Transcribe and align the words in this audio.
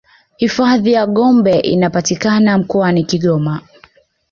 hifadhi 0.37 0.91
ya 0.91 1.05
gombe 1.07 1.59
inapatikana 1.59 2.57
mkoani 2.57 3.03
kigoma 3.03 3.61